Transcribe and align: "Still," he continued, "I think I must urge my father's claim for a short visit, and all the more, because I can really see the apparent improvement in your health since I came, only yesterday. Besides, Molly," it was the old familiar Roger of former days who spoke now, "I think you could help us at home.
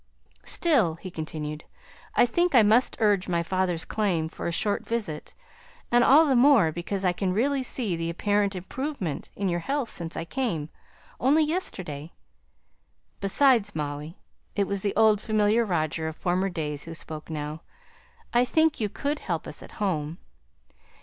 "Still," 0.45 0.95
he 0.95 1.11
continued, 1.11 1.63
"I 2.15 2.25
think 2.25 2.55
I 2.55 2.63
must 2.63 2.97
urge 2.99 3.27
my 3.27 3.43
father's 3.43 3.85
claim 3.85 4.29
for 4.29 4.47
a 4.47 4.51
short 4.51 4.83
visit, 4.83 5.35
and 5.91 6.03
all 6.03 6.25
the 6.25 6.35
more, 6.35 6.71
because 6.71 7.05
I 7.05 7.13
can 7.13 7.31
really 7.33 7.61
see 7.61 7.95
the 7.95 8.09
apparent 8.09 8.55
improvement 8.55 9.29
in 9.35 9.47
your 9.47 9.59
health 9.59 9.91
since 9.91 10.17
I 10.17 10.25
came, 10.25 10.69
only 11.19 11.43
yesterday. 11.43 12.13
Besides, 13.19 13.75
Molly," 13.75 14.17
it 14.55 14.65
was 14.65 14.81
the 14.81 14.95
old 14.95 15.21
familiar 15.21 15.63
Roger 15.63 16.07
of 16.07 16.15
former 16.15 16.49
days 16.49 16.85
who 16.85 16.95
spoke 16.95 17.29
now, 17.29 17.61
"I 18.33 18.43
think 18.43 18.79
you 18.79 18.89
could 18.89 19.19
help 19.19 19.45
us 19.45 19.61
at 19.61 19.73
home. 19.73 20.17